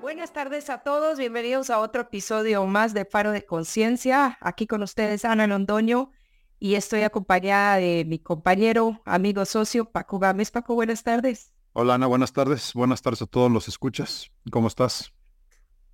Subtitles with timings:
[0.00, 4.38] Buenas tardes a todos, bienvenidos a otro episodio más de Faro de Conciencia.
[4.40, 6.10] Aquí con ustedes Ana Londoño
[6.58, 10.50] y estoy acompañada de mi compañero, amigo, socio Paco Gámez.
[10.50, 11.52] Paco, buenas tardes.
[11.72, 12.72] Hola Ana, buenas tardes.
[12.72, 14.30] Buenas tardes a todos los escuchas.
[14.50, 15.12] ¿Cómo estás?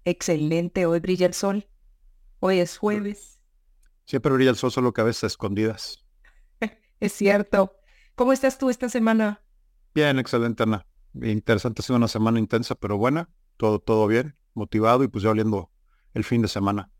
[0.05, 1.67] Excelente, hoy brilla el sol.
[2.39, 3.41] Hoy es jueves.
[4.05, 6.05] Siempre brilla el sol, solo que a veces escondidas.
[7.01, 7.75] es cierto.
[8.15, 9.43] ¿Cómo estás tú esta semana?
[9.95, 10.87] Bien, excelente Ana.
[11.15, 13.29] Interesante, ha sido una semana intensa, pero buena.
[13.57, 15.71] Todo, todo bien, motivado y pues ya oliendo
[16.15, 16.91] el fin de semana.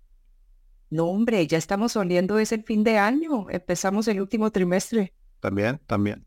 [0.91, 3.49] No, hombre, ya estamos oliendo, es el fin de año.
[3.49, 5.15] Empezamos el último trimestre.
[5.41, 6.27] También, también.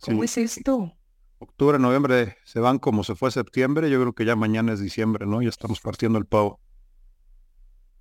[0.00, 0.92] ¿Cómo es esto?
[1.38, 3.90] Octubre, noviembre se van como se fue septiembre.
[3.90, 5.42] Yo creo que ya mañana es diciembre, ¿no?
[5.42, 6.60] Ya estamos partiendo el pavo.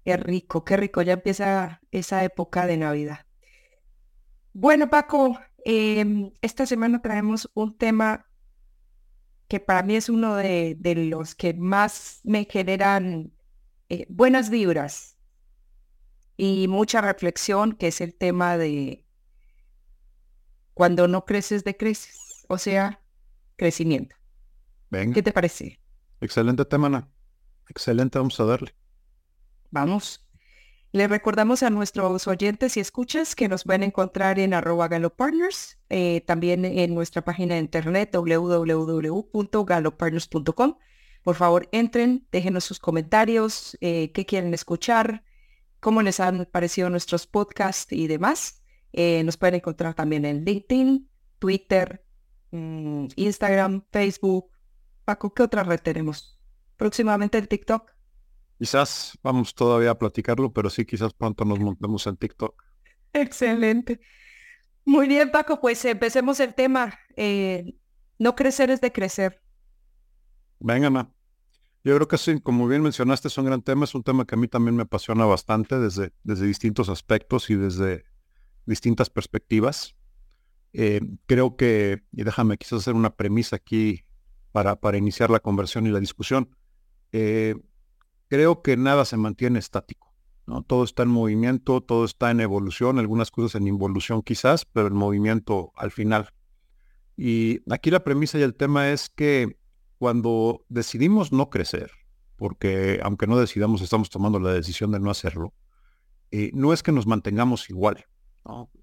[0.04, 1.02] Qué rico, qué rico.
[1.02, 3.26] Ya empieza esa época de Navidad.
[4.54, 8.28] Bueno, Paco, em, esta semana traemos un tema
[9.48, 10.78] que para mí es uno de,
[11.10, 13.34] los que más me generan
[13.90, 15.18] eh, buenas vibras
[16.38, 19.06] y mucha reflexión, que es el tema de
[20.74, 23.02] cuando no creces, decreces, o sea,
[23.58, 24.16] crecimiento.
[24.90, 25.14] Venga.
[25.14, 25.82] ¿Qué te parece?
[26.22, 27.10] Excelente tema, Ana.
[27.68, 28.74] Excelente, vamos a darle.
[29.70, 30.26] Vamos.
[30.94, 36.20] Le recordamos a nuestros oyentes y escuchas que nos pueden encontrar en arroba galopartners, eh,
[36.28, 40.76] también en nuestra página de internet www.galopartners.com.
[41.24, 45.24] Por favor, entren, déjenos sus comentarios, eh, qué quieren escuchar,
[45.80, 48.62] cómo les han parecido nuestros podcasts y demás.
[48.92, 52.04] Eh, nos pueden encontrar también en LinkedIn, Twitter,
[52.52, 54.52] mm, Instagram, Facebook.
[55.06, 56.38] Paco, ¿qué otra red tenemos?
[56.76, 57.90] Próximamente el TikTok.
[58.62, 62.64] Quizás vamos todavía a platicarlo, pero sí, quizás pronto nos montemos en TikTok.
[63.12, 64.00] Excelente.
[64.86, 66.94] Muy bien, Paco, pues empecemos el tema.
[67.16, 67.74] Eh,
[68.20, 69.42] no crecer es de crecer.
[70.60, 71.12] Venga, ma.
[71.84, 74.36] Yo creo que sí, como bien mencionaste, es un gran tema, es un tema que
[74.36, 78.06] a mí también me apasiona bastante desde, desde distintos aspectos y desde
[78.68, 79.96] distintas perspectivas.
[80.74, 84.06] Eh, creo que, y déjame quizás hacer una premisa aquí
[84.52, 86.56] para, para iniciar la conversión y la discusión.
[87.12, 87.56] Eh,
[88.32, 90.16] creo que nada se mantiene estático.
[90.48, 90.64] ¿no?
[90.64, 94.94] Todo está en movimiento, todo está en evolución, algunas cosas en involución quizás, pero el
[94.94, 96.30] movimiento al final.
[97.18, 99.58] Y aquí la premisa y el tema es que
[99.98, 101.92] cuando decidimos no crecer,
[102.38, 105.54] porque aunque no decidamos, estamos tomando la decisión de no hacerlo,
[106.32, 108.06] eh, no es que nos mantengamos igual,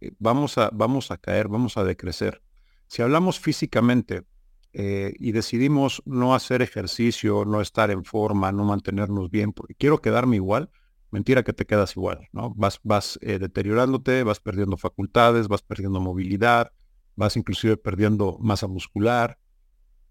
[0.02, 2.42] eh, vamos, a, vamos a caer, vamos a decrecer.
[2.86, 4.24] Si hablamos físicamente
[4.72, 9.98] eh, y decidimos no hacer ejercicio, no estar en forma, no mantenernos bien, porque quiero
[9.98, 10.70] quedarme igual,
[11.10, 12.52] mentira que te quedas igual, ¿no?
[12.54, 16.72] Vas, vas deteriorándote, vas perdiendo facultades, vas perdiendo movilidad,
[17.16, 19.38] vas inclusive perdiendo masa muscular,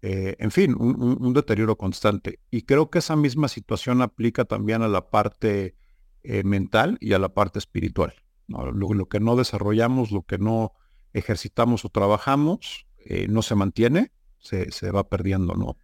[0.00, 2.40] eh, en fin, un, deterioro constante.
[2.50, 5.74] Y creo que esa misma situación aplica también a la parte
[6.22, 8.14] eh, mental y a la parte espiritual.
[8.46, 10.72] Lo, que no desarrollamos, lo que no
[11.12, 15.76] ejercitamos o trabajamos, eh, no se mantiene, se, se, va perdiendo, ¿no?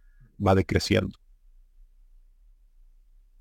[0.45, 1.17] Va decreciendo.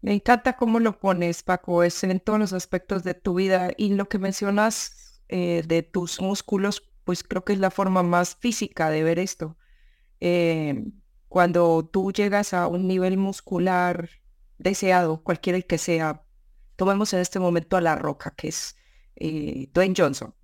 [0.00, 3.94] Me encanta cómo lo pones, Paco, es en todos los aspectos de tu vida y
[3.94, 9.02] lo que mencionas de tus músculos, pues creo que es la forma más física de
[9.02, 9.56] ver esto
[10.26, 10.84] eh,
[11.28, 14.08] cuando tú llegas a un nivel muscular
[14.56, 16.24] deseado, cualquiera el que sea,
[16.76, 18.74] tomemos en este momento a La Roca, que es
[19.16, 20.34] eh, Dwayne Johnson.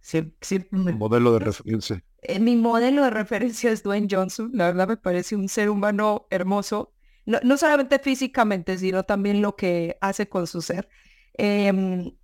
[0.00, 0.34] Sí,
[0.70, 2.04] modelo de referencia.
[2.22, 4.50] Eh, mi modelo de referencia es Dwayne Johnson.
[4.54, 6.92] La verdad me parece un ser humano hermoso,
[7.26, 10.88] no, no solamente físicamente, sino también lo que hace con su ser.
[11.34, 12.16] Em,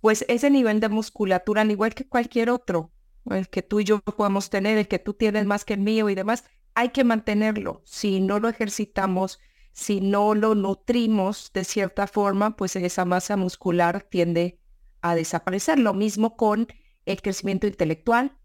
[0.00, 2.92] pues ese nivel de musculatura, al igual que cualquier otro,
[3.30, 6.08] el que tú y yo podemos tener, el que tú tienes más que el mío
[6.10, 6.44] y demás,
[6.74, 7.82] hay que mantenerlo.
[7.84, 9.38] Si no lo ejercitamos,
[9.72, 14.58] si no lo nutrimos de cierta forma, pues esa masa muscular tiende
[15.02, 15.78] a desaparecer.
[15.78, 16.68] Lo mismo con
[17.06, 18.36] el crecimiento intelectual.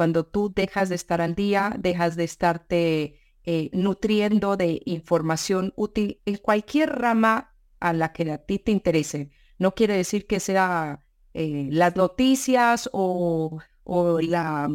[0.00, 6.22] Cuando tú dejas de estar al día, dejas de estarte eh, nutriendo de información útil
[6.24, 9.30] en cualquier rama a la que a ti te interese.
[9.58, 11.04] No quiere decir que sea
[11.34, 14.70] eh, las noticias o o la,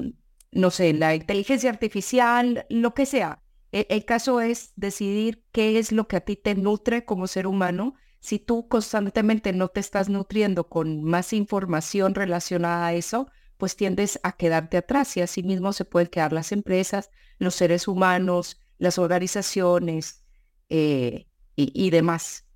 [0.52, 3.42] no sé, la inteligencia artificial, lo que sea.
[3.72, 7.48] E, el, caso es decidir qué es lo que a ti te nutre como ser
[7.48, 7.96] humano.
[8.20, 14.20] Si tú constantemente no te estás nutriendo con más información relacionada a eso, pues tiendes
[14.24, 18.98] a quedarte atrás y así mismo se pueden quedar las empresas, los seres humanos, las
[18.98, 20.26] organizaciones
[20.70, 22.48] eh, y, demás.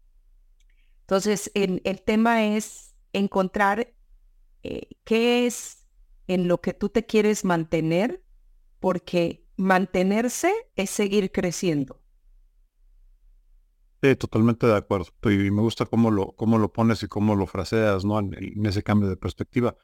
[1.02, 3.94] Entonces, el tema es encontrar
[4.64, 5.86] eh, qué es
[6.28, 8.24] en lo que tú te quieres mantener
[8.80, 12.02] porque mantenerse es seguir creciendo.
[14.02, 15.08] Sí, totalmente de acuerdo.
[15.24, 18.20] Y me gusta cómo lo, cómo lo pones y cómo lo fraseas, ¿no?
[18.20, 19.76] En, ese cambio de perspectiva.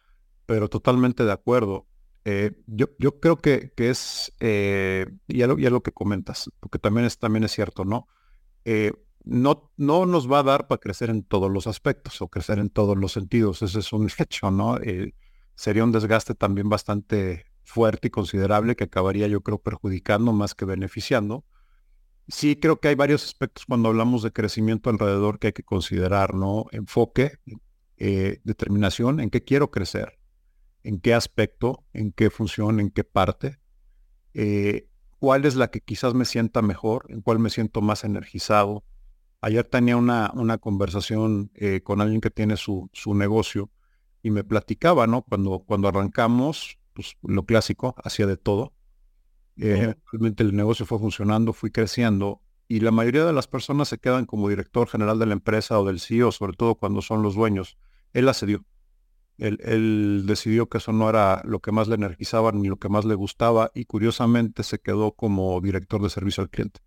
[0.46, 1.88] Pero totalmente de acuerdo.
[2.24, 6.80] Eh, yo, yo creo que, que es, eh, ya, lo, ya lo que comentas, porque
[6.80, 8.08] también es, también es cierto, ¿no?
[8.66, 8.94] Eh,
[9.24, 12.70] no, no nos va a dar para crecer en todos los aspectos o crecer en
[12.70, 13.62] todos los sentidos.
[13.62, 14.78] Ese es un hecho, ¿no?
[15.56, 20.66] sería un desgaste también bastante fuerte y considerable que acabaría, yo creo, perjudicando más que
[20.66, 21.46] beneficiando
[22.28, 26.34] Sí, creo que hay varios aspectos cuando hablamos de crecimiento alrededor que hay que considerar,
[26.34, 26.66] ¿no?
[26.72, 27.38] Enfoque,
[27.98, 30.15] determinación, en qué quiero crecer,
[30.86, 33.60] en qué aspecto, en qué función, en qué parte,
[34.34, 34.88] eh,
[35.20, 38.84] cuál es la que quizás me sienta mejor, en cuál me siento más energizado.
[39.42, 43.70] Ayer tenía una, una conversación eh, con alguien que tiene su, su negocio
[44.24, 45.22] y me platicaba, ¿no?
[45.24, 48.76] Cuando, cuando arrancamos, pues lo clásico, hacía de todo
[49.58, 54.00] eh, realmente el negocio fue funcionando, fui creciendo y la mayoría de las personas se
[54.00, 57.36] quedan como director general de la empresa o del CEO, sobre todo cuando son los
[57.36, 57.78] dueños.
[58.14, 58.66] Él accedió.
[59.38, 63.04] Él, decidió que eso no era lo que más le energizaba ni lo que más
[63.06, 66.80] le gustaba y curiosamente se quedó como director de servicio al cliente,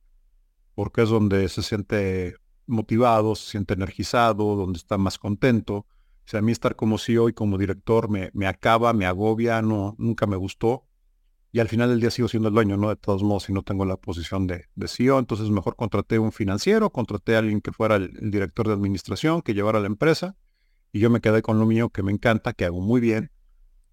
[0.75, 2.37] porque es donde se siente
[2.67, 5.75] motivado, se siente energizado, donde está más contento.
[5.77, 9.62] O sea, a mí estar como CEO y como director me, me acaba, me agobia,
[9.62, 10.89] no, nunca me gustó
[11.51, 12.91] y al final del día sigo siendo el dueño, ¿no?
[12.91, 16.33] De todos modos, si no tengo la posición de, de CEO, entonces mejor contraté un
[16.33, 20.37] financiero, contraté a alguien que fuera el, director de administración, que llevara la empresa,
[20.93, 23.31] y yo me quedé con lo mío que me encanta, que hago muy bien,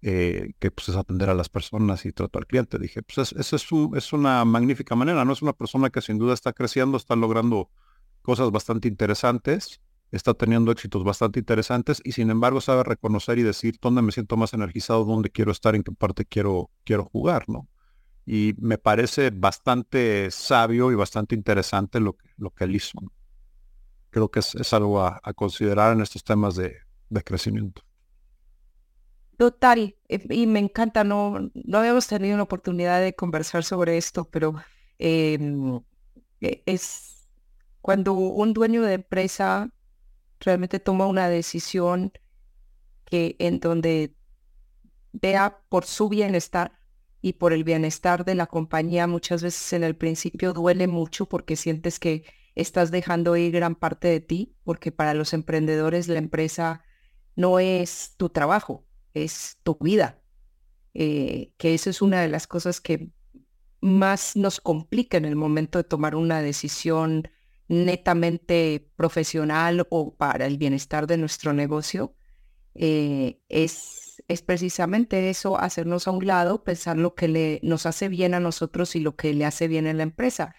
[0.02, 2.78] eh, que pues es atender a las personas y trato al cliente.
[2.78, 3.66] Dije, pues eso es,
[3.96, 5.32] es una magnífica manera, ¿no?
[5.32, 7.70] Es una persona que sin duda está creciendo, está logrando
[8.22, 13.76] cosas bastante interesantes, está teniendo éxitos bastante interesantes y sin embargo sabe reconocer y decir
[13.80, 17.68] dónde me siento más energizado, dónde quiero estar, en qué parte quiero, quiero jugar, ¿no?
[18.24, 22.98] Y me parece bastante sabio y bastante interesante lo lo que él hizo.
[24.10, 26.76] Creo que es, algo a, considerar en estos temas de,
[27.24, 27.82] crecimiento.
[29.36, 34.24] Total, eh, y me encanta, no, no habíamos tenido una oportunidad de conversar sobre esto,
[34.24, 34.54] pero
[34.98, 35.80] em,
[36.40, 37.28] e, es
[37.82, 39.70] cuando un dueño de empresa
[40.40, 42.12] realmente toma una decisión
[43.04, 44.14] que en donde
[45.12, 46.72] vea por su bienestar
[47.20, 51.56] y por el bienestar de la compañía, muchas veces en el principio duele mucho porque
[51.56, 52.24] sientes que
[52.54, 56.85] estás dejando ir gran parte de ti, porque para los emprendedores la empresa
[57.36, 58.84] no es tu trabajo,
[59.14, 60.20] es tu vida.
[60.94, 63.10] Eh, que eso es una de las cosas que
[63.80, 67.28] más nos complica en el momento de tomar una decisión
[67.68, 72.14] netamente profesional o para el bienestar de nuestro negocio,
[72.74, 78.34] eh, es, precisamente eso, hacernos a un lado, pensar lo que le, nos hace bien
[78.34, 80.54] a nosotros y lo que le hace bien a la empresa.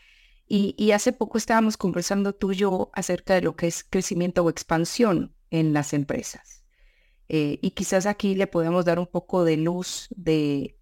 [0.50, 4.50] Y, hace poco estábamos conversando tú y yo acerca de lo que es crecimiento o
[4.50, 6.56] expansión en las empresas.
[7.30, 10.78] Eh, y quizás aquí le podemos dar un poco de luz de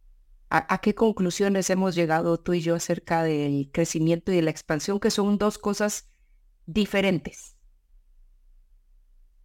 [0.50, 5.00] a, qué conclusiones hemos llegado tú y yo acerca del crecimiento y de la expansión,
[5.00, 6.10] que son dos cosas
[6.66, 7.58] diferentes.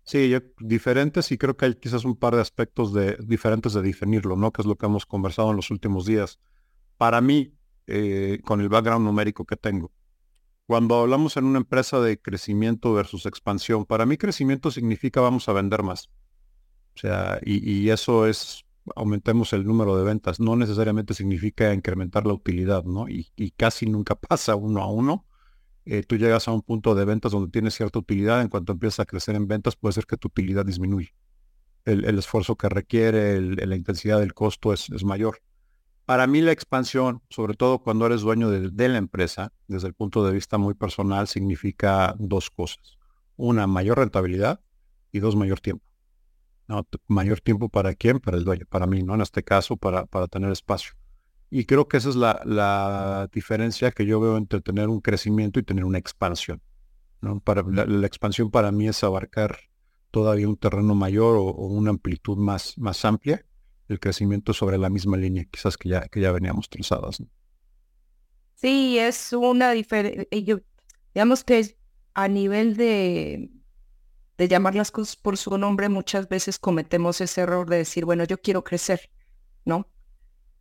[0.05, 2.93] Sí, diferentes y creo que hay quizás un par de aspectos
[3.26, 4.52] diferentes de definirlo, ¿no?
[4.52, 6.38] Que es lo que hemos conversado en los últimos días.
[6.97, 7.55] Para mí,
[7.87, 9.92] eh, con el background numérico que tengo,
[10.66, 15.52] cuando hablamos en una empresa de crecimiento versus expansión, para mí crecimiento significa vamos a
[15.52, 16.09] vender más.
[16.97, 18.64] O sea, y, eso es,
[18.97, 23.09] aumentemos el número de ventas, no necesariamente significa incrementar la utilidad, ¿no?
[23.09, 25.26] Y, y casi nunca pasa uno a uno.
[25.87, 29.00] Eh, tú llegas a un punto de ventas donde tienes cierta utilidad, en cuanto empiezas
[29.00, 31.14] a crecer en ventas, puede ser que tu utilidad disminuye.
[31.85, 35.40] El, esfuerzo que requiere, la intensidad del costo es, mayor.
[36.04, 40.25] Para mí la expansión, sobre todo cuando eres dueño de, la empresa, desde el punto
[40.25, 42.99] de vista muy personal, significa dos cosas.
[43.37, 44.61] Una, mayor rentabilidad
[45.11, 45.85] y dos, mayor tiempo.
[46.70, 48.20] No, mayor tiempo para quién?
[48.20, 49.16] Para el dueño, para mí, ¿no?
[49.16, 50.92] En este caso, para, para tener espacio.
[51.50, 55.64] Y creo que esa es la, diferencia que yo veo entre tener un crecimiento y
[55.64, 56.62] tener una expansión.
[57.22, 57.40] ¿no?
[57.40, 59.58] Para, la, expansión para mí es abarcar
[60.12, 63.44] todavía un terreno mayor o, una amplitud más, más amplia.
[63.88, 67.20] El crecimiento sobre la misma línea, quizás que ya, que ya veníamos trazadas.
[68.54, 70.24] Sí, es una diferencia.
[71.12, 71.76] Digamos que
[72.14, 73.50] a nivel de,
[74.40, 78.25] de llamar las cosas por su nombre, muchas veces cometemos ese error de decir, bueno,
[78.25, 79.11] yo quiero crecer,
[79.66, 79.87] ¿no?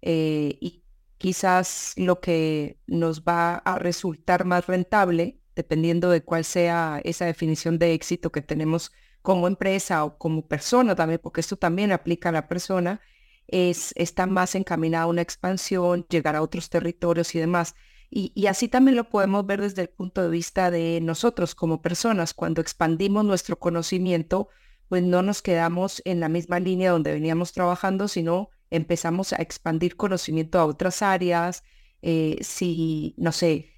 [0.01, 0.83] Eh, y
[1.17, 7.79] quizás lo que nos va a resultar más rentable, dependiendo de cuál sea esa definición
[7.79, 12.33] de éxito que tenemos como empresa o como persona también, porque esto también aplica a
[12.33, 12.99] la persona,
[13.47, 17.75] es, está más encaminada a una expansión, llegar a otros territorios y demás.
[18.11, 22.33] Y, así también lo podemos ver desde el punto de vista de nosotros como personas.
[22.33, 24.49] Cuando expandimos nuestro conocimiento,
[24.87, 29.95] pues no nos quedamos en la misma línea donde veníamos trabajando, sino empezamos a expandir
[29.95, 31.63] conocimiento a otras áreas.
[32.01, 33.69] Eh, si, no sé,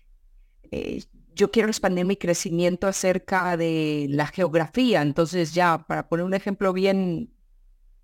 [0.72, 6.34] eh, yo quiero expandir mi crecimiento acerca de la geografía, entonces ya, para poner un
[6.34, 7.34] ejemplo bien,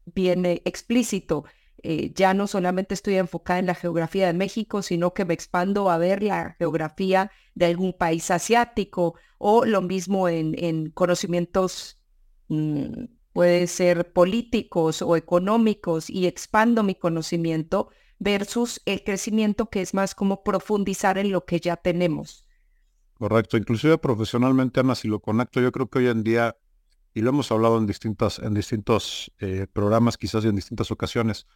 [0.05, 1.45] bien eh, explícito,
[1.83, 5.97] ya no solamente estoy enfocada en la geografía de México, sino que me expando a
[5.97, 11.99] ver la geografía de algún país asiático o lo mismo en, en conocimientos
[12.47, 19.93] mm, puede ser políticos o económicos y expando mi conocimiento versus el crecimiento que es
[19.93, 22.47] más como profundizar en lo que ya tenemos.
[23.13, 26.55] Correcto, inclusive profesionalmente, Ana, si lo conecto, yo creo que hoy en día,
[27.13, 31.47] y lo hemos hablado en, distintas, en distintos eh, programas quizás y en distintas ocasiones,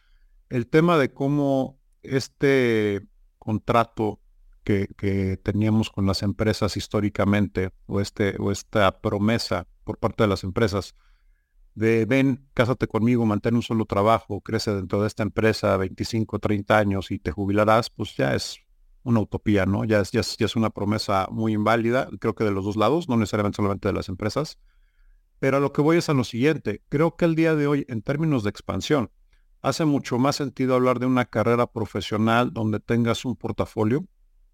[0.48, 3.06] el tema de cómo este
[3.38, 4.20] contrato
[4.64, 10.28] que, que, teníamos con las empresas históricamente, o, este, o esta promesa por parte de
[10.28, 10.94] las empresas,
[11.74, 16.78] de ven, cásate conmigo, mantén un solo trabajo, crece dentro de esta empresa 25, 30
[16.78, 18.58] años y te jubilarás, pues ya es
[19.04, 19.84] una utopía, ¿no?
[19.84, 23.16] Ya es, ya es, una promesa muy inválida, creo que de los dos lados, no
[23.16, 24.58] necesariamente solamente de las empresas.
[25.38, 27.84] Pero a lo que voy es a lo siguiente, creo que el día de hoy,
[27.88, 29.10] en términos de expansión,
[29.62, 34.04] hace mucho más sentido hablar de una carrera profesional donde tengas un portafolio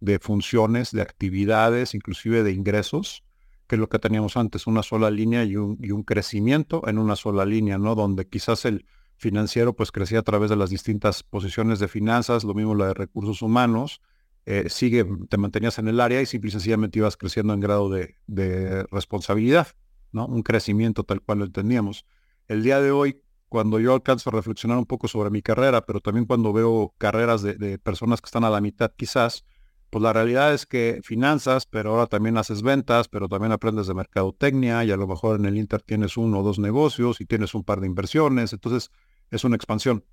[0.00, 3.25] de funciones, de actividades, inclusive de ingresos,
[3.67, 6.99] que es lo que teníamos antes, una sola línea y un, y un crecimiento en
[6.99, 7.95] una sola línea, ¿no?
[7.95, 8.87] Donde quizás el
[9.17, 12.95] financiero pues crecía a través de las distintas posiciones de finanzas, lo mismo la de
[12.95, 14.00] recursos humanos,
[14.47, 17.91] eh, sigue, te mantenías en el área y simple y sencillamente ibas creciendo en grado
[17.91, 19.69] de, de, responsabilidad,
[20.12, 20.27] ¿no?
[20.27, 22.07] Un crecimiento tal cual lo entendíamos.
[22.47, 26.00] El día de hoy, cuando yo alcanzo a reflexionar un poco sobre mi carrera, pero
[26.00, 29.45] también cuando veo carreras de, personas que están a la mitad quizás,
[29.90, 33.95] pues la realidad es que finanzas, pero ahora también haces ventas, pero también aprendes de
[33.95, 37.55] mercadotecnia y a lo mejor en el Inter tienes uno o dos negocios y tienes
[37.55, 38.90] un par de inversiones, entonces
[39.31, 40.05] es una expansión.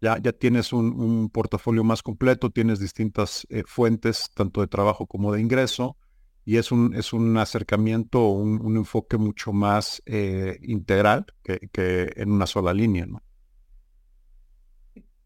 [0.00, 5.32] Ya, ya tienes un, portafolio más completo, tienes distintas eh, fuentes, tanto de trabajo como
[5.32, 5.96] de ingreso,
[6.44, 12.12] y es un, es un acercamiento, un, un enfoque mucho más eh, integral que, que
[12.16, 13.06] en una sola línea.
[13.06, 13.22] ¿no?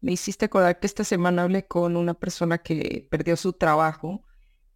[0.01, 4.23] Me hiciste acordar que esta semana hablé con una persona que perdió su trabajo.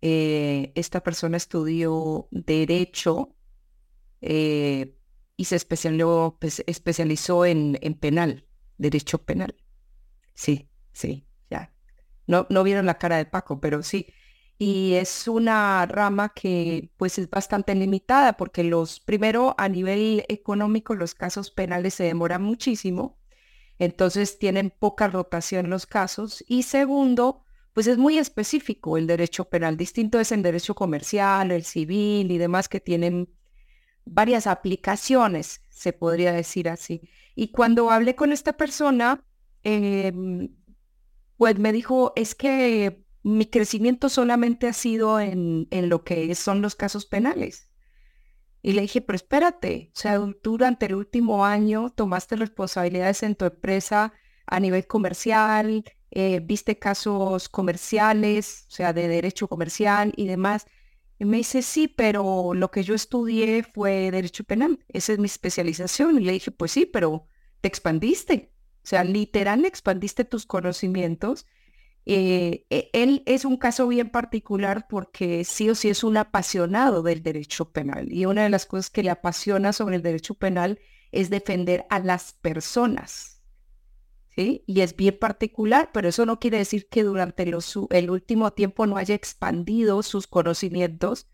[0.01, 3.35] Eh, esta persona estudió derecho
[4.21, 4.95] eh,
[5.35, 9.55] y se especializó, pues, especializó en, en, penal, derecho penal.
[10.33, 11.73] Sí, sí, ya.
[12.25, 14.07] No, no vieron la cara de Paco, pero sí.
[14.59, 20.93] Y es una rama que pues es bastante limitada porque los, primero a nivel económico,
[20.93, 23.19] los casos penales se demoran muchísimo
[23.79, 26.43] entonces tienen poca rotación los casos.
[26.47, 29.77] Y segundo, pues es muy específico el derecho penal.
[29.77, 33.29] Distinto es el derecho comercial, el civil y demás que tienen
[34.05, 37.09] varias aplicaciones, se podría decir así.
[37.35, 39.23] Y cuando hablé con esta persona,
[39.63, 40.49] em,
[41.37, 46.61] pues me dijo, es que mi crecimiento solamente ha sido en, en lo que son
[46.61, 47.69] los casos penales.
[48.61, 53.45] Y le dije, pero espérate, o sea, durante el último año tomaste responsabilidades en tu
[53.45, 54.13] empresa
[54.45, 60.65] a nivel comercial, eh, viste casos comerciales, o sea, de derecho comercial y demás.
[61.19, 65.25] Y me dice, sí, pero lo que yo estudié fue derecho penal, esa es mi
[65.27, 66.17] especialización.
[66.17, 67.27] Y le dije, pues sí, pero
[67.61, 71.45] te expandiste, o sea, literal expandiste tus conocimientos
[72.05, 77.03] eh, e, él es un caso bien particular porque sí o sí es un apasionado
[77.03, 80.79] del derecho penal y una de las cosas que le apasiona sobre el derecho penal
[81.11, 83.43] es defender a las personas.
[84.35, 84.63] ¿sí?
[84.67, 88.97] Y es bien particular, pero eso no quiere decir que durante el último tiempo no
[88.97, 91.27] haya expandido sus conocimientos.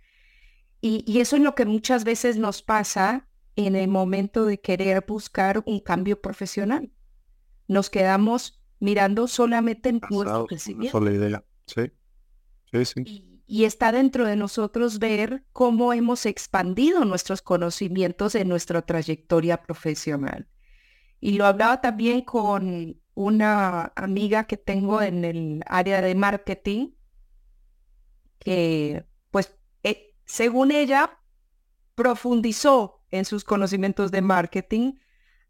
[0.81, 5.63] Y eso es lo que muchas veces nos pasa en el momento de querer buscar
[5.65, 6.91] un cambio profesional.
[7.67, 10.97] Nos quedamos mirando solamente en nuestro crecimiento.
[10.97, 11.91] Sola idea, sí.
[12.71, 13.03] Sí, sí.
[13.05, 19.61] Y, y, está dentro de nosotros ver cómo hemos expandido nuestros conocimientos en nuestra trayectoria
[19.61, 20.47] profesional.
[21.19, 26.91] Y lo hablaba también con una amiga que tengo en el área de marketing,
[28.39, 31.17] que pues eh, según ella
[31.95, 34.93] profundizó en sus conocimientos de marketing.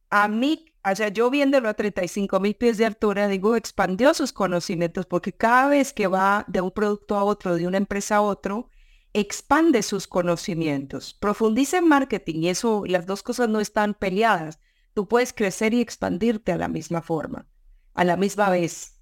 [0.10, 5.06] A mí sea, yo viéndolo a 35 mil pies de altura, digo, expandió sus conocimientos
[5.06, 8.70] porque cada vez que va de un producto a otro, de una empresa a otro,
[9.13, 14.60] expande sus conocimientos, profundiza en marketing y eso, las dos cosas no están peleadas.
[14.94, 17.48] Tú puedes crecer y expandirte a la misma forma.
[17.94, 19.01] a la misma vez,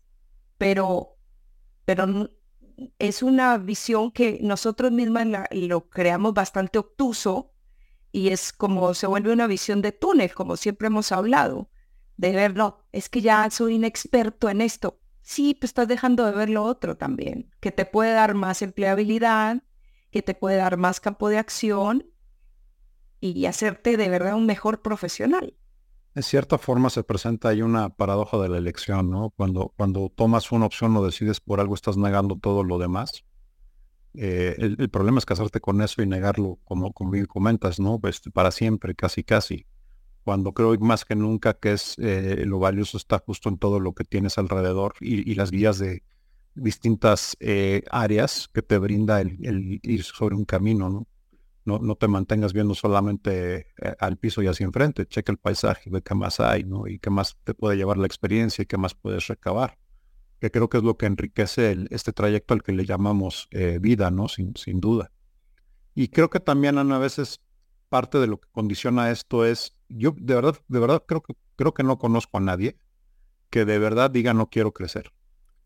[0.58, 1.18] pero,
[1.86, 2.30] pero
[3.00, 7.54] es una visión que nosotros mismas lo creamos bastante obtuso
[8.12, 11.70] y es como se vuelve una visión de túnel, como siempre hemos hablado,
[12.28, 15.00] de verlo, es que ya soy un experto en esto.
[15.22, 19.64] Sí, pues estás dejando de ver lo otro también, que te puede dar más empleabilidad,
[20.12, 22.06] que te puede dar más campo de acción
[23.20, 25.56] y hacerte de verdad un mejor profesional.
[26.16, 29.32] En cierta forma se presenta ahí una paradoja de la elección, ¿no?
[29.32, 33.24] Cuando, cuando tomas una opción o decides por algo, estás negando todo lo demás.
[34.14, 38.00] Eh, el, problema es casarte con eso y negarlo, como, como bien comentas, ¿no?
[38.00, 39.66] Pues para siempre, casi, casi.
[40.24, 43.94] Cuando creo más que nunca que es eh, lo valioso está justo en todo lo
[43.94, 46.04] que tienes alrededor y, las guías de
[46.56, 51.08] distintas eh, áreas que te brinda el, ir sobre un camino, ¿no?
[51.66, 55.90] No, no te mantengas viendo solamente eh, al piso y hacia enfrente, checa el paisaje,
[55.90, 56.88] ve qué más hay, ¿no?
[56.88, 59.78] Y qué más te puede llevar la experiencia y qué más puedes recabar.
[60.42, 64.12] Que creo que es lo que enriquece este trayecto al que le llamamos eh, vida,
[64.12, 64.28] ¿no?
[64.28, 65.12] Sin, sin duda.
[65.96, 67.40] Y creo que también, a veces
[67.94, 71.76] parte de lo que condiciona esto es, yo de verdad, de verdad creo que, creo
[71.76, 72.76] que no conozco a nadie
[73.52, 75.12] que de verdad diga no quiero crecer.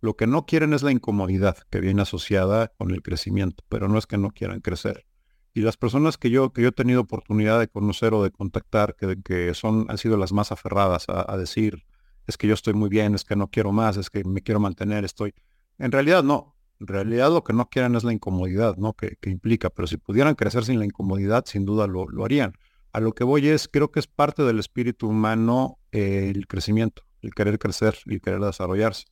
[0.01, 3.97] Lo que no quieren es la incomodidad que viene asociada con el crecimiento, pero no
[3.97, 5.05] es que no quieran crecer.
[5.53, 8.97] Y las personas que yo, que yo he tenido oportunidad de conocer o de contactar,
[8.97, 11.85] que, que son, han sido las más aferradas a, decir,
[12.25, 14.59] es que yo estoy muy bien, es que no quiero más, es que me quiero
[14.59, 15.33] mantener, estoy...
[15.77, 16.56] En realidad no.
[16.79, 18.93] En realidad lo que no quieren es la incomodidad, ¿no?
[18.93, 19.69] Que, implica.
[19.69, 22.53] Pero si pudieran crecer sin la incomodidad, sin duda lo, lo harían.
[22.93, 27.03] A lo que voy es, creo que es parte del espíritu humano eh, el crecimiento,
[27.21, 29.05] el querer crecer y el querer desarrollarse.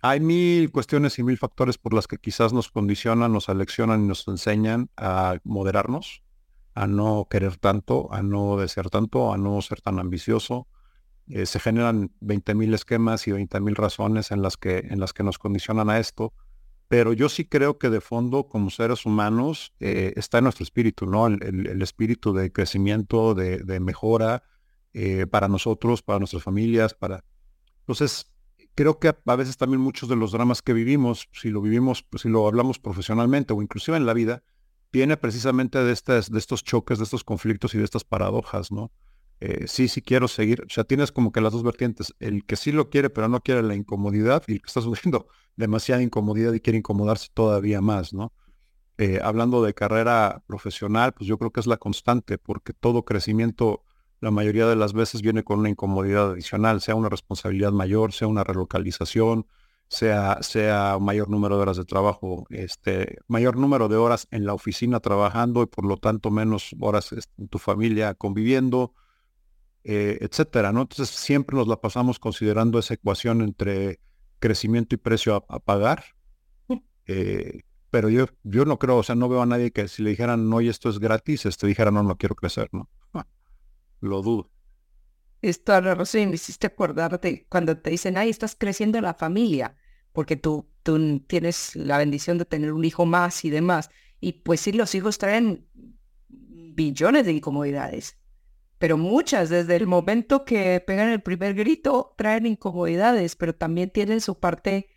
[0.00, 4.06] Hay mil cuestiones y mil factores por las que quizás nos condicionan, nos aleccionan y
[4.08, 6.22] nos enseñan a moderarnos,
[6.74, 10.68] a no querer tanto, a no desear tanto, a no ser tan ambicioso.
[11.26, 15.38] Eh, se generan 20.000 esquemas y 20.000 razones en las, que, en las que nos
[15.38, 16.32] condicionan a esto,
[16.88, 21.06] pero yo sí creo que de fondo como seres humanos eh, está en nuestro espíritu,
[21.06, 21.26] ¿no?
[21.26, 24.42] El, espíritu de crecimiento, de, mejora
[24.94, 27.24] eh, para nosotros, para nuestras familias, para...
[27.80, 28.32] Entonces,
[28.74, 32.22] creo que a veces también muchos de los dramas que vivimos, si lo vivimos, pues,
[32.22, 34.42] si lo hablamos profesionalmente o inclusive en la vida,
[34.90, 38.90] viene precisamente de, estas, de estos choques, de estos conflictos y de estas paradojas, ¿no?
[39.40, 42.56] Eh, sí, sí quiero seguir, o sea, tienes como que las dos vertientes, el que
[42.56, 46.52] sí lo quiere pero no quiere la incomodidad y el que está sufriendo demasiada incomodidad
[46.54, 48.32] y quiere incomodarse todavía más, ¿no?
[48.98, 53.84] Eh, hablando de carrera profesional, pues yo creo que es la constante, porque todo crecimiento
[54.20, 58.26] la mayoría de las veces viene con una incomodidad adicional, sea una responsabilidad mayor, sea
[58.26, 59.46] una relocalización,
[59.88, 64.44] sea, sea un mayor número de horas de trabajo, este, mayor número de horas en
[64.44, 68.94] la oficina trabajando y por lo tanto menos horas este, en tu familia conviviendo,
[69.90, 70.82] eh, etcétera, ¿no?
[70.82, 74.00] Entonces siempre nos la pasamos considerando esa ecuación entre
[74.38, 76.04] crecimiento y precio a, pagar.
[77.06, 80.10] Eh, pero yo, yo no creo, o sea, no veo a nadie que si le
[80.10, 82.90] dijeran, no, y esto es gratis, este dijera, no, no quiero crecer, ¿no?
[84.00, 84.50] lo dudo.
[85.40, 89.74] Esto a la razón, me hiciste acordarte cuando te dicen, ay, estás creciendo la familia,
[90.12, 93.88] porque tú, tú tienes la bendición de tener un hijo más y demás.
[94.20, 95.66] Y pues sí, los hijos traen
[96.28, 98.18] billones de incomodidades,
[98.78, 104.20] pero muchas, desde el momento que pegan el primer grito, traen incomodidades, pero también tienen
[104.20, 104.88] su parte,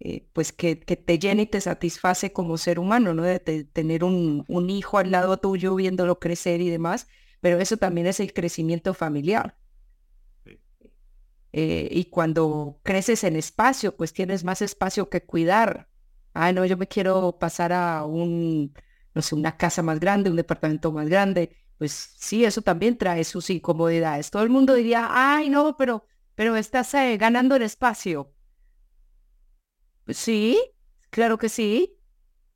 [0.00, 3.22] eh, pues que, que, te llena y te satisface como ser humano, ¿no?
[3.22, 7.08] De, tener un, un hijo al lado tuyo, viéndolo crecer y demás
[7.40, 9.56] pero eso también es el crecimiento familiar.
[11.52, 15.88] Eh, y cuando creces en espacio, pues tienes más espacio que cuidar.
[16.34, 18.74] Ah, no, yo me quiero pasar a un,
[19.14, 21.56] no sé, una casa más grande, un departamento más grande.
[21.78, 24.30] Pues sí, eso también trae sus incomodidades.
[24.30, 28.32] Todo el mundo diría, ay, no, pero, pero estás eh, ganando el espacio.
[30.04, 30.58] Pues sí,
[31.10, 31.98] claro que sí.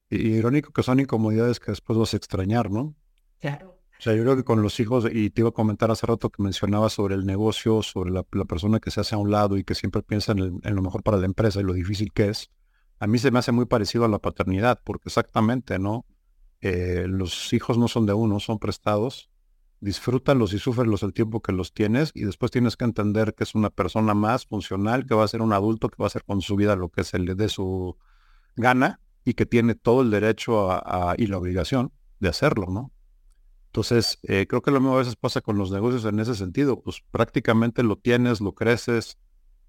[0.09, 2.95] Y irónico que son incomodidades que después vas a extrañar, ¿no?
[3.41, 3.81] Claro.
[4.01, 6.31] O sea, yo creo que con los hijos, y te iba a comentar hace rato
[6.31, 9.65] que mencionaba sobre el negocio, sobre la, persona que se hace a un lado y
[9.65, 12.51] que siempre piensa en, lo mejor para la empresa y lo difícil que es,
[12.99, 16.07] a mí se me hace muy parecido a la paternidad, porque exactamente, ¿no?
[16.61, 19.31] Eh, los hijos no son de uno, son prestados,
[19.81, 23.55] disfrútalos y sufrenlos el tiempo que los tienes y después tienes que entender que es
[23.55, 26.43] una persona más funcional, que va a ser un adulto, que va a hacer con
[26.43, 27.97] su vida lo que se le dé su
[28.57, 30.69] gana y que tiene todo el derecho
[31.17, 32.93] y la obligación de hacerlo, ¿no?
[33.67, 36.83] Entonces, eh, creo que lo mismo a veces pasa con los negocios en ese sentido,
[36.83, 39.17] pues prácticamente lo tienes, lo creces,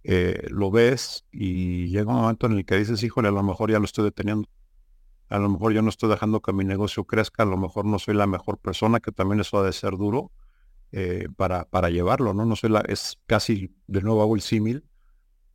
[0.04, 3.72] eh, lo ves y llega un momento en el que dices, híjole, a lo mejor
[3.72, 4.50] ya lo estoy deteniendo.
[5.32, 8.00] A lo mejor yo no estoy dejando que mi negocio crezca, a lo mejor no
[8.00, 10.34] soy la mejor persona, que también eso ha de ser duro
[10.92, 12.46] eh, para, para llevarlo, ¿no?
[12.46, 14.84] No soy la, es casi, de nuevo hago el símil,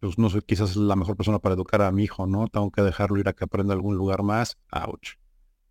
[0.01, 2.49] pues no sé, quizás la mejor persona para educar a mi hijo, ¿no?
[2.49, 4.57] Tengo que dejarlo ir a que aprenda algún lugar más.
[4.73, 5.19] Ouch.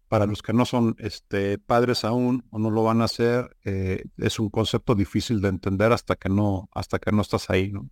[0.07, 4.03] Para los que no son este, padres aún o no lo van a hacer, eh,
[4.17, 7.89] es un concepto difícil de entender hasta que no, hasta que no estás ahí, ¿no?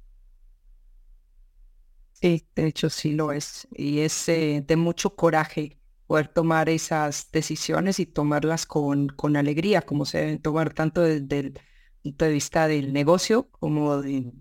[2.12, 3.68] Sí, de hecho sí lo es.
[3.72, 5.80] Y es eh, de mucho coraje
[6.14, 11.40] poder tomar esas decisiones y tomarlas con, con alegría, como se deben tomar tanto desde
[11.40, 11.60] el
[12.04, 14.32] punto de vista del negocio como de,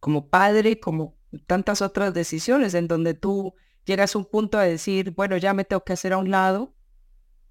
[0.00, 3.54] como padre, como tantas otras decisiones en donde tú
[3.84, 6.74] llegas a un punto de decir, bueno, ya me tengo que hacer a un lado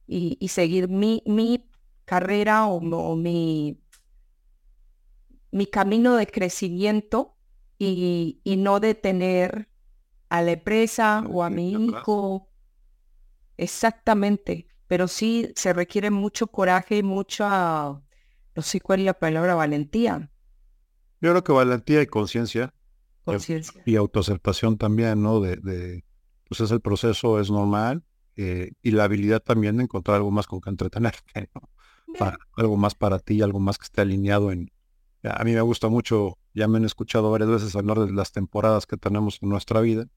[0.06, 1.66] y, seguir mi, mi
[2.04, 3.80] carrera o, mi,
[5.50, 7.38] mi camino de crecimiento
[7.80, 9.70] y, y no detener
[10.28, 12.51] a la empresa o a mi hijo.
[13.58, 17.90] Exactamente, pero sí se requiere mucho coraje y mucha,
[18.56, 20.32] no sé cuál es la palabra, valentía.
[21.22, 22.74] Yo creo que valentía y conciencia.
[23.24, 23.82] Conciencia.
[23.86, 25.40] Y autoaceptación también, ¿no?
[25.40, 26.04] De, de,
[26.48, 28.04] pues es el proceso, es normal.
[28.36, 31.62] Eh, y la habilidad también de encontrar algo más con que entretenerte, ¿no?
[32.58, 34.72] algo más para ti, algo más que esté alineado en...
[35.24, 38.88] A mí me gusta mucho, ya me han escuchado varias veces hablar de las temporadas
[38.88, 40.08] que tenemos en nuestra vida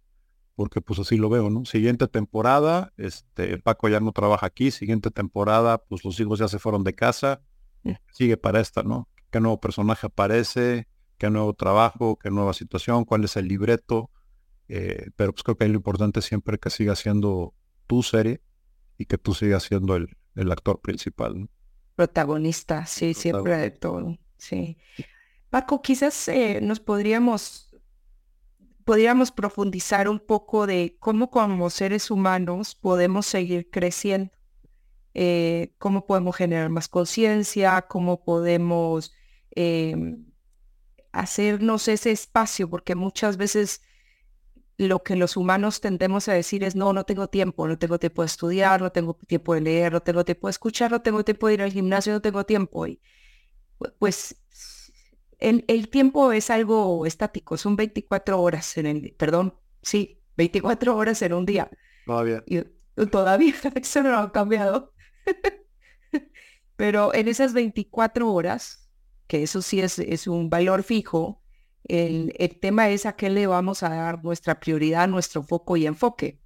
[0.54, 1.64] porque pues así lo veo, ¿no?
[1.64, 6.58] Siguiente temporada, este, Paco ya no trabaja aquí, siguiente temporada, pues los hijos ya se
[6.58, 7.42] fueron de casa,
[7.82, 7.92] mm.
[8.12, 9.08] sigue para esta, ¿no?
[9.30, 10.86] ¿Qué nuevo personaje aparece?
[11.18, 12.16] ¿Qué nuevo trabajo?
[12.16, 13.04] ¿Qué nueva situación?
[13.04, 14.10] ¿Cuál es el libreto?
[14.68, 17.54] Eh, pero pues creo que lo importante siempre que siga siendo
[17.86, 18.40] tu serie
[18.96, 21.48] y que tú sigas siendo el, el actor principal, ¿no?
[21.96, 24.76] Protagonista, sí, siempre de todo, sí.
[25.50, 27.63] Paco, quizás eh, nos podríamos
[28.84, 34.30] podríamos profundizar un poco de cómo como seres humanos podemos seguir creciendo,
[35.14, 39.12] eh, cómo podemos generar más conciencia, cómo podemos
[39.52, 40.26] em,
[41.12, 43.82] hacernos ese espacio, porque muchas veces
[44.76, 48.22] lo que los humanos tendemos a decir es, no, no tengo tiempo, no tengo tiempo
[48.22, 51.46] de estudiar, no tengo tiempo de leer, no tengo tiempo de escuchar, no tengo tiempo
[51.48, 52.86] de ir al gimnasio, no tengo tiempo.
[52.86, 53.00] Y
[53.98, 54.36] pues
[55.44, 61.32] el, tiempo es algo estático, son 24 horas en el, perdón, sí, 24 horas en
[61.32, 61.70] un día.
[62.06, 62.42] Todavía.
[62.46, 62.62] Y,
[63.06, 64.92] todavía, eso no ha cambiado.
[66.76, 68.90] Pero en esas 24 horas,
[69.26, 71.42] que eso sí es, es un valor fijo,
[71.84, 75.86] el, el, tema es a qué le vamos a dar nuestra prioridad, nuestro foco y
[75.86, 76.40] enfoque.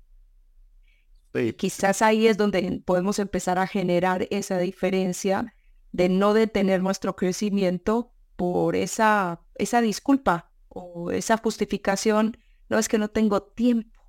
[1.56, 5.54] Quizás ahí es donde podemos empezar a generar esa diferencia
[5.92, 12.36] de no detener nuestro crecimiento por esa, esa disculpa o esa justificación,
[12.68, 14.00] no es que no tengo tiempo.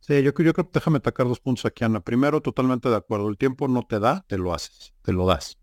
[0.00, 2.00] Sí, yo, creo que déjame atacar dos puntos aquí, Ana.
[2.00, 3.28] Primero, totalmente de acuerdo.
[3.28, 5.56] El tiempo no te da, te lo haces, te lo das.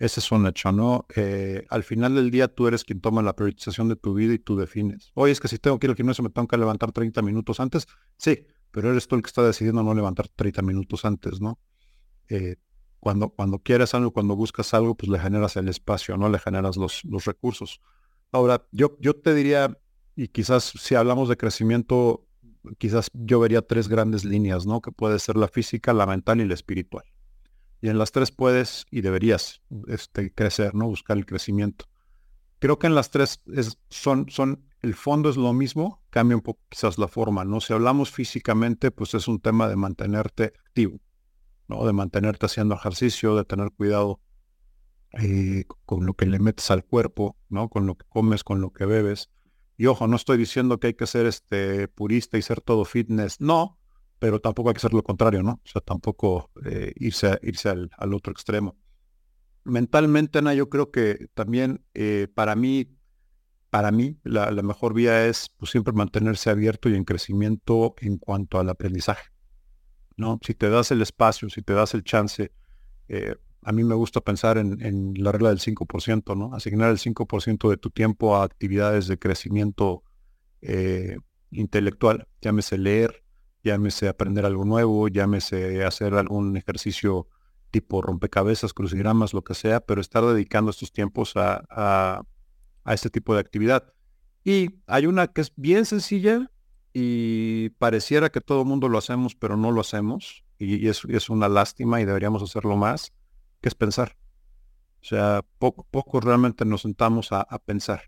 [0.00, 1.06] Ese es un hecho, ¿no?
[1.14, 4.40] Eh, al final del día tú eres quien toma la priorización de tu vida y
[4.40, 5.12] tú defines.
[5.14, 7.60] Oye, es que si tengo que ir al gimnasio me tengo que levantar 30 minutos
[7.60, 7.86] antes.
[8.18, 11.60] Sí, pero eres tú el que está decidiendo no levantar 30 minutos antes, ¿no?
[12.28, 12.56] Eh,
[13.00, 16.76] cuando, cuando quieres algo, cuando buscas algo, pues le generas el espacio, no le generas
[16.76, 17.80] los, los recursos.
[18.32, 19.78] Ahora, yo, yo te diría,
[20.14, 22.26] y quizás si hablamos de crecimiento,
[22.78, 24.80] quizás yo vería tres grandes líneas, ¿no?
[24.80, 27.04] Que puede ser la física, la mental y la espiritual.
[27.80, 30.86] Y en las tres puedes y deberías este, crecer, ¿no?
[30.86, 31.86] Buscar el crecimiento.
[32.58, 36.42] Creo que en las tres es, son, son, el fondo es lo mismo, cambia un
[36.42, 37.60] poco quizás la forma, ¿no?
[37.60, 40.98] Si hablamos físicamente, pues es un tema de mantenerte activo.
[41.68, 44.20] De mantenerte haciendo ejercicio, de tener cuidado
[45.12, 47.68] eh, con lo que le metes al cuerpo, ¿no?
[47.68, 49.30] Con lo que comes, con lo que bebes.
[49.76, 53.40] Y ojo, no estoy diciendo que hay que ser este purista y ser todo fitness,
[53.40, 53.78] no,
[54.18, 55.52] pero tampoco hay que ser lo contrario, ¿no?
[55.64, 58.76] O sea, tampoco eh, irse, irse al, otro extremo.
[59.64, 62.96] Mentalmente, Ana, yo creo que también eh, para mí,
[63.70, 68.18] para mí, la, la mejor vía es pues, siempre mantenerse abierto y en crecimiento en
[68.18, 69.35] cuanto al aprendizaje.
[70.16, 70.38] ¿No?
[70.42, 72.52] Si te das el espacio, si te das el chance,
[73.08, 76.54] eh, a mí me gusta pensar en, la regla del 5%, ¿no?
[76.54, 80.04] Asignar el 5% de tu tiempo a actividades de crecimiento
[80.62, 81.18] eh,
[81.50, 83.24] intelectual, llámese leer,
[83.64, 87.28] llámese aprender algo nuevo, llámese hacer algún ejercicio
[87.72, 92.22] tipo rompecabezas, crucigramas, lo que sea, pero estar dedicando estos tiempos a, a,
[92.84, 93.92] a este tipo de actividad.
[94.44, 96.52] Y hay una que es bien sencilla,
[96.98, 101.46] y pareciera que todo el mundo lo hacemos, pero no lo hacemos, y, es, una
[101.46, 103.12] lástima y deberíamos hacerlo más,
[103.60, 104.16] que es pensar.
[105.02, 108.04] O sea, poco, poco realmente nos sentamos a, pensar,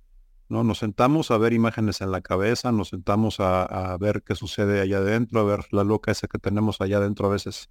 [0.48, 0.64] ¿no?
[0.64, 4.96] Nos sentamos a ver imágenes en la cabeza, nos sentamos a, ver qué sucede allá
[4.96, 7.68] adentro, a ver la loca esa que tenemos allá adentro a veces,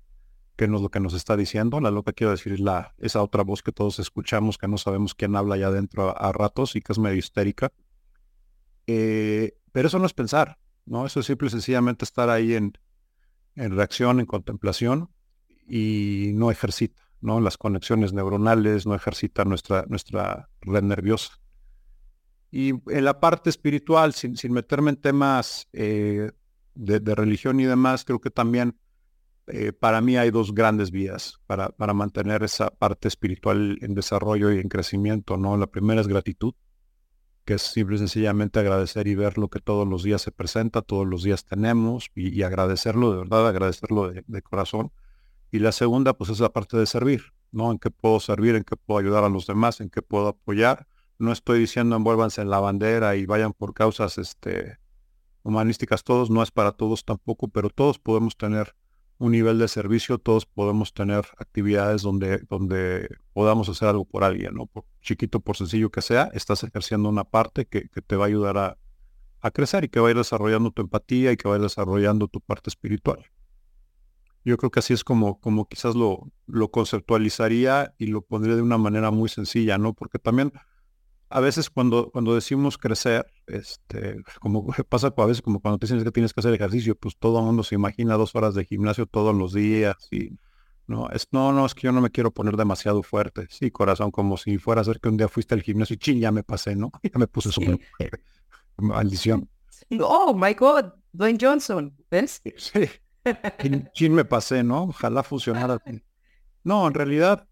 [0.56, 1.82] qué es lo que nos está diciendo.
[1.82, 5.36] La loca quiero decir la, esa otra voz que todos escuchamos, que no sabemos quién
[5.36, 7.72] habla allá adentro a ratos y que es medio histérica
[8.86, 11.06] Eh, pero eso no es pensar, ¿no?
[11.06, 12.74] Eso es simple y sencillamente estar ahí en,
[13.56, 15.10] en reacción, en contemplación
[15.68, 17.40] y no ejercita, ¿no?
[17.42, 21.34] Las conexiones neuronales, no ejercita nuestra, nuestra red nerviosa.
[22.50, 26.32] Y en la parte espiritual, sin, sin meterme en temas eh,
[26.76, 28.80] de, religión y demás, creo que también
[29.48, 34.54] eh, para mí hay dos grandes vías para, para mantener esa parte espiritual en desarrollo
[34.54, 35.58] y en crecimiento, ¿no?
[35.58, 36.54] La primera es gratitud,
[37.48, 40.82] que es simple y sencillamente agradecer y ver lo que todos los días se presenta,
[40.82, 44.92] todos los días tenemos, y, agradecerlo de verdad, agradecerlo de, corazón.
[45.50, 47.72] Y la segunda, pues es la parte de servir, ¿no?
[47.72, 50.88] En qué puedo servir, en qué puedo ayudar a los demás, en qué puedo apoyar.
[51.20, 54.78] No estoy diciendo envuélvanse en la bandera y vayan por causas este,
[55.44, 58.76] humanísticas todos, no es para todos tampoco, pero todos podemos tener
[59.20, 64.54] un nivel de servicio, todos podemos tener actividades donde, donde podamos hacer algo por alguien,
[64.54, 64.68] ¿no?
[64.68, 68.58] Por chiquito, por sencillo que sea, estás ejerciendo una parte que, te va a ayudar
[68.58, 68.78] a,
[69.54, 72.28] crecer y que va a ir desarrollando tu empatía y que va a ir desarrollando
[72.28, 73.26] tu parte espiritual.
[74.44, 78.62] Yo creo que así es como, como quizás lo, lo conceptualizaría y lo pondría de
[78.62, 79.94] una manera muy sencilla, ¿no?
[79.94, 80.52] Porque también
[81.30, 86.04] a veces cuando, cuando decimos crecer, este, como pasa a veces como cuando te dicen
[86.04, 89.06] que tienes que hacer ejercicio, pues todo el mundo se imagina dos horas de gimnasio
[89.06, 90.38] todos los días y
[90.88, 93.48] no, es, no, no, es que yo no me quiero poner demasiado fuerte.
[93.50, 96.20] Sí, corazón, como si fuera a ser que un día fuiste al gimnasio y chin,
[96.20, 96.92] ya me pasé, ¿no?
[97.04, 97.80] Ya me puse súper
[98.78, 99.50] maldición.
[100.00, 102.42] Oh, my God, Dwayne Johnson, ¿ves?
[102.58, 102.90] Sí,
[103.94, 104.86] chin, me pasé, ¿no?
[104.86, 105.82] Ojalá funcionara.
[106.64, 107.48] No, en realidad,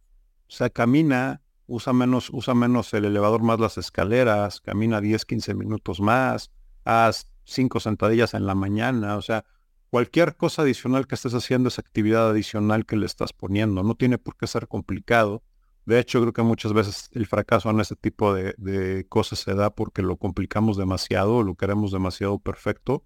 [0.47, 5.53] o sea, camina, usa menos, usa menos el elevador más las escaleras, camina 10, 15
[5.53, 6.51] minutos más,
[6.83, 9.45] haz cinco sentadillas en la mañana, o sea,
[9.89, 14.17] cualquier cosa adicional que estés haciendo es actividad adicional que le estás poniendo, no tiene
[14.17, 15.43] por qué ser complicado.
[15.85, 19.69] De hecho, creo que muchas veces el fracaso en este tipo de, cosas se da
[19.69, 23.03] porque lo complicamos demasiado, lo queremos demasiado perfecto.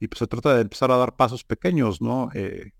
[0.00, 2.30] Y pues se trata de empezar a dar pasos pequeños, ¿no?
[2.34, 2.72] Eh,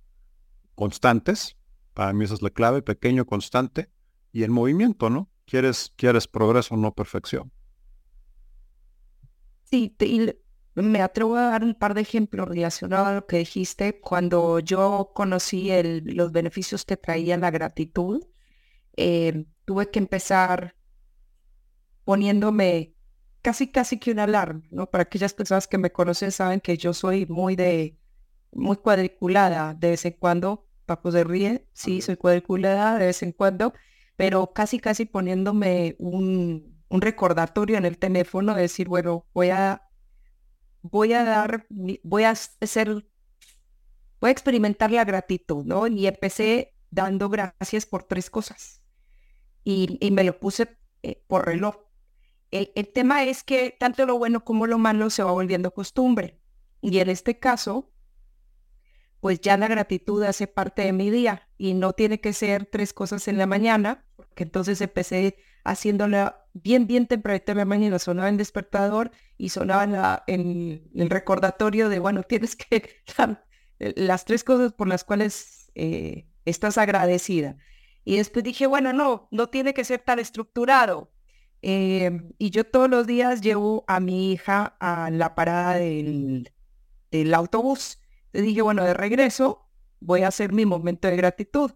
[0.74, 1.56] constantes.
[1.94, 3.90] Para mí esa es la clave, pequeño, constante
[4.38, 5.28] y en movimiento, ¿no?
[5.46, 7.50] Quieres, quieres progreso, no perfección.
[9.64, 9.96] Sí,
[10.76, 14.00] me atrevo a dar un par de ejemplos relacionados a lo que dijiste.
[14.00, 15.70] Cuando yo conocí
[16.04, 18.28] los beneficios que traía la gratitud,
[18.96, 20.76] eh, tuve que empezar
[22.04, 22.94] poniéndome
[23.42, 24.88] casi, casi que un alarma, ¿no?
[24.88, 27.98] Para aquellas personas que me conocen saben que yo soy muy de,
[28.52, 30.64] muy cuadriculada de vez en cuando.
[30.86, 33.74] Paco se ríe, sí, soy cuadriculada de vez en cuando
[34.18, 39.88] pero casi, casi poniéndome un, recordatorio en el teléfono, de decir, bueno, voy a,
[40.82, 41.68] voy a dar,
[42.02, 43.06] voy a hacer,
[44.20, 45.86] voy a experimentar la gratitud, ¿no?
[45.86, 48.82] Y empecé dando gracias por tres cosas.
[49.62, 51.76] Y, me lo puse eh, por reloj.
[52.50, 56.40] El, el, tema es que tanto lo bueno como lo malo se va volviendo costumbre.
[56.80, 57.92] Y en este caso,
[59.20, 62.92] pues ya la gratitud hace parte de mi día y no tiene que ser tres
[62.92, 68.28] cosas en la mañana, porque entonces empecé haciéndola bien, bien tempranito en la mañana, sonaba
[68.28, 72.90] en despertador y sonaba en, el recordatorio de, bueno, tienes que
[73.78, 77.56] las tres cosas por las cuales eh, estás agradecida.
[78.04, 81.12] Y después dije, bueno, no, no tiene que ser tan estructurado.
[81.60, 86.52] Em, y yo todos los días llevo a mi hija a la parada del,
[87.10, 87.98] del autobús
[88.32, 89.68] le dije, bueno, de regreso
[90.00, 91.72] voy a hacer mi momento de gratitud.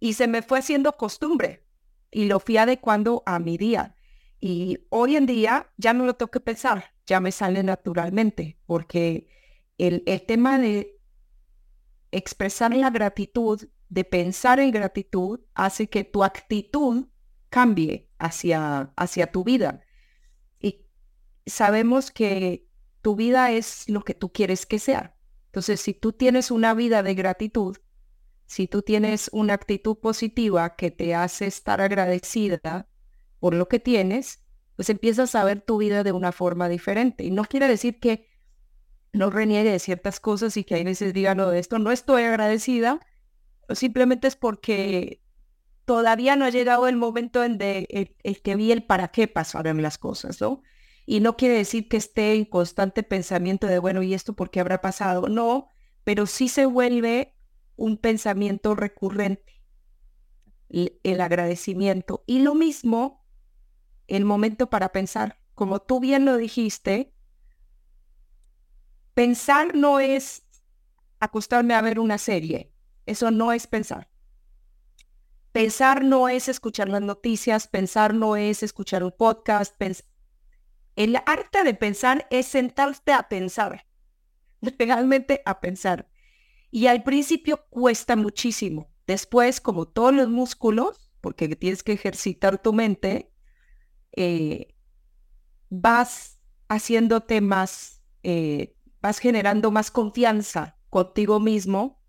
[0.00, 1.66] Y se me fue haciendo costumbre
[2.10, 3.96] y lo fui adecuando a mi día.
[4.40, 9.28] Y hoy en día ya no lo tengo que pensar, ya me sale naturalmente, porque
[9.78, 11.00] el, el tema de
[12.12, 17.06] expresar la gratitud, de pensar en gratitud, hace que tu actitud
[17.48, 19.80] cambie hacia, hacia tu vida.
[20.60, 20.86] Y
[21.46, 22.68] sabemos que
[23.00, 25.13] tu vida es lo que tú quieres que sea.
[25.54, 27.76] Entonces, si tú tienes una vida de gratitud,
[28.44, 32.88] si tú tienes una actitud positiva que te hace estar agradecida
[33.38, 34.42] por lo que tienes,
[34.74, 37.22] pues empiezas a ver tu vida de una forma diferente.
[37.22, 38.26] Y no quiere decir que
[39.12, 42.24] no reniegue de ciertas cosas y que hay veces digan, no, de esto no estoy
[42.24, 42.98] agradecida,
[43.70, 45.22] simplemente es porque
[45.84, 47.86] todavía no ha llegado el momento en de,
[48.24, 50.62] el, que vi el para qué pasaron las cosas, ¿no?
[51.06, 54.60] Y no quiere decir que esté en constante pensamiento de, bueno, ¿y esto por qué
[54.60, 55.28] habrá pasado?
[55.28, 55.68] No,
[56.02, 57.36] pero sí se vuelve
[57.76, 59.62] un pensamiento recurrente,
[60.68, 62.24] el agradecimiento.
[62.26, 63.24] Y lo mismo,
[64.06, 65.40] el momento para pensar.
[65.54, 67.14] Como tú bien lo dijiste,
[69.14, 70.44] pensar no es
[71.20, 72.72] acostarme a ver una serie.
[73.06, 74.10] Eso no es pensar.
[75.52, 79.76] Pensar no es escuchar las noticias, pensar no es escuchar un podcast,
[80.96, 83.86] El arte de pensar es sentarte a pensar,
[84.78, 86.08] realmente a pensar.
[86.70, 88.90] Y al principio cuesta muchísimo.
[89.06, 93.32] Después, como todos los músculos, porque tienes que ejercitar tu mente,
[94.12, 94.74] eh,
[95.70, 102.00] vas haciéndote más, eh, vas generando más confianza contigo mismo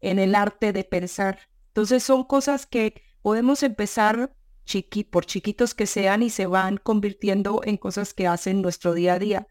[0.00, 1.38] en el arte de pensar.
[1.68, 4.34] Entonces son cosas que podemos empezar
[4.70, 9.14] chiqui, por chiquitos que sean y se van convirtiendo en cosas que hacen nuestro día
[9.14, 9.48] a día.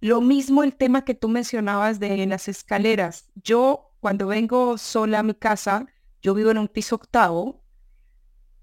[0.00, 3.30] Lo mismo el tema que tú mencionabas de las escaleras.
[3.34, 5.86] Yo cuando vengo sola a mi casa,
[6.22, 7.64] yo vivo en un piso octavo.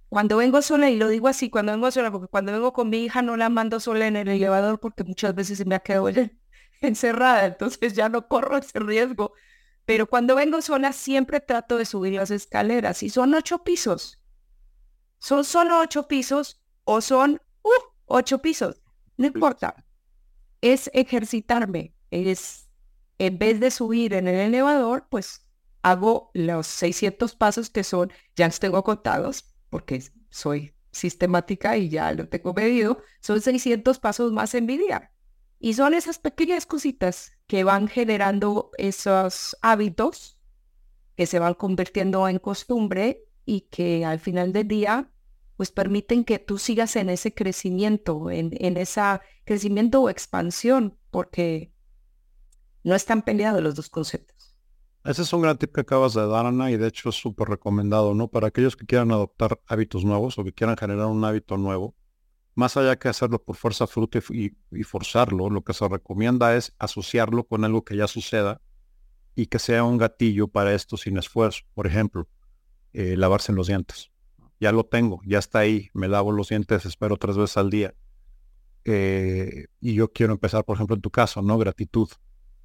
[0.09, 3.03] Cuando vengo sola, y lo digo así, cuando vengo sola, porque cuando vengo con mi
[3.03, 6.09] hija no la mando sola en el elevador porque muchas veces se me ha quedado
[6.81, 9.33] encerrada, entonces ya no corro ese riesgo.
[9.85, 14.16] Pero cuando vengo sola siempre trato de subir las escaleras y son ocho pisos.
[15.19, 17.69] Son solo ocho pisos o son uh,
[18.05, 18.81] ocho pisos.
[19.17, 19.85] No importa.
[20.61, 21.93] Es ejercitarme.
[22.11, 22.69] Es,
[23.17, 25.47] en vez de subir en el elevador, pues
[25.81, 32.11] hago los 600 pasos que son, ya los tengo contados, porque soy sistemática y ya
[32.13, 35.11] lo tengo medido, son 600 pasos más en mi día.
[35.59, 40.37] Y son esas pequeñas cositas que van generando esos hábitos
[41.15, 45.09] que se van convirtiendo en costumbre y que al final del día
[45.55, 49.01] pues permiten que tú sigas en ese crecimiento, en, en ese
[49.43, 51.73] crecimiento o expansión, porque
[52.83, 54.55] no están peleados los dos conceptos.
[55.03, 57.47] Ese es un gran tip que acabas de dar, Ana, y de hecho es súper
[57.47, 58.27] recomendado, ¿no?
[58.27, 61.95] Para aquellos que quieran adoptar hábitos nuevos o que quieran generar un hábito nuevo,
[62.55, 67.45] más allá que hacerlo por fuerza fruta y, forzarlo, lo que se recomienda es asociarlo
[67.45, 68.61] con algo que ya suceda
[69.33, 71.61] y que sea un gatillo para esto sin esfuerzo.
[71.73, 72.27] Por ejemplo,
[72.93, 74.11] eh, lavarse los dientes.
[74.59, 77.93] Ya lo tengo, ya está ahí, me lavo los dientes, espero tres veces al día.
[78.85, 81.57] Eh, y yo quiero empezar, por ejemplo, en tu caso, ¿no?
[81.57, 82.09] Gratitud.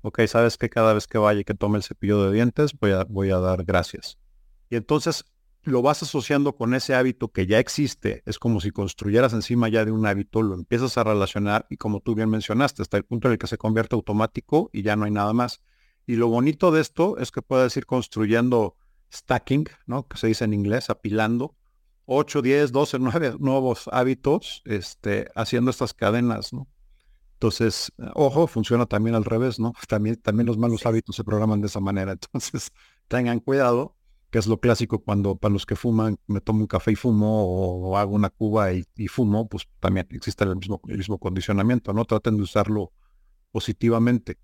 [0.02, 2.92] Ok, sabes que cada vez que vaya y que tome el cepillo de dientes, voy
[2.92, 4.18] a, voy a dar gracias.
[4.70, 5.24] Y entonces
[5.64, 9.84] lo vas asociando con ese hábito que ya existe, es como si construyeras encima ya
[9.84, 13.28] de un hábito, lo empiezas a relacionar y como tú bien mencionaste, hasta el punto
[13.28, 15.60] en el que se convierte automático y ya no hay nada más.
[16.04, 18.76] Y lo bonito de esto es que puedes ir construyendo
[19.12, 20.06] stacking, ¿no?
[20.08, 21.56] Que se dice en inglés, apilando
[22.06, 26.68] 8, 10, 12, 9 nuevos hábitos, este, haciendo estas cadenas, ¿no?
[27.34, 29.72] Entonces, ojo, funciona también al revés, ¿no?
[29.88, 32.12] También, también los malos hábitos se programan de esa manera.
[32.32, 32.70] Entonces,
[33.08, 33.96] tengan cuidado
[34.30, 37.44] que es lo clásico cuando para los que fuman me tomo un café y fumo
[37.44, 42.06] o, hago una cuba y, fumo, pues también existe el mismo, el mismo condicionamiento, ¿no?
[42.06, 42.92] Traten de usarlo
[43.50, 44.38] positivamente.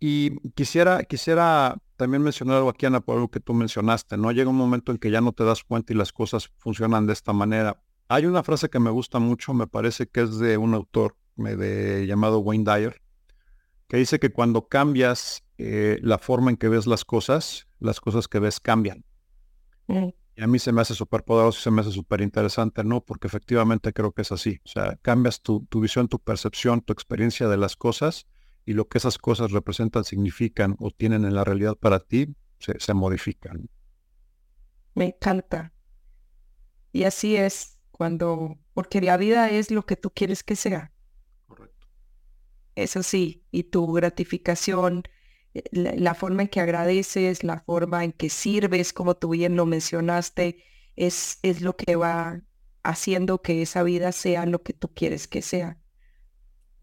[0.00, 4.32] Y quisiera, quisiera también mencionar algo aquí, Ana, por algo que tú mencionaste, ¿no?
[4.32, 7.12] Llega un momento en que ya no te das cuenta y las cosas funcionan de
[7.12, 7.80] esta manera.
[8.08, 12.06] Hay una frase que me gusta mucho, me parece que es de un autor de,
[12.06, 13.02] llamado Wayne Dyer,
[13.88, 18.28] que dice que cuando cambias eh, la forma en que ves las cosas, las cosas
[18.28, 19.04] que ves cambian.
[19.86, 20.08] Mm.
[20.36, 23.00] Y a mí se me hace súper poderoso y se me hace súper interesante, ¿no?
[23.02, 24.58] Porque efectivamente creo que es así.
[24.64, 28.26] O sea, cambias tu, tu, visión, tu percepción, tu experiencia de las cosas
[28.64, 32.78] y lo que esas cosas representan, significan o tienen en la realidad para ti, se,
[32.80, 33.68] se modifican.
[34.94, 35.72] Me encanta.
[36.92, 40.92] Y así es cuando, porque la vida es lo que tú quieres que sea.
[41.46, 41.88] Correcto.
[42.74, 45.04] Eso sí, y tu gratificación
[45.70, 50.64] la, forma en que agradeces, la forma en que sirves, como tú bien lo mencionaste,
[50.96, 52.42] es, es lo que va
[52.82, 55.78] haciendo que esa vida sea lo que tú quieres que sea.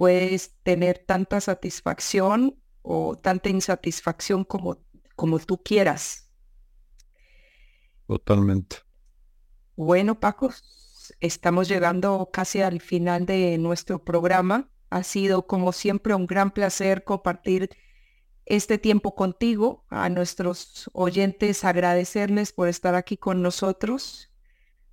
[0.02, 4.84] Puedes tener tanta satisfacción o tanta insatisfacción como,
[5.16, 6.34] como tú quieras.
[8.08, 8.78] Totalmente.
[9.76, 10.50] Bueno, Paco,
[11.20, 14.72] estamos llegando casi al final de nuestro programa.
[14.90, 17.70] Ha sido, como siempre, un gran placer compartir
[18.48, 24.31] este tiempo contigo, a nuestros oyentes agradecerles por estar aquí con nosotros,